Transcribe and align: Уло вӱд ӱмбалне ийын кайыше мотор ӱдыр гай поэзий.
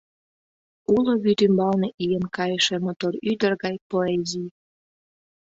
Уло 0.95 1.13
вӱд 1.23 1.39
ӱмбалне 1.45 1.89
ийын 2.05 2.25
кайыше 2.35 2.75
мотор 2.85 3.13
ӱдыр 3.31 3.53
гай 3.63 3.75
поэзий. 3.89 4.49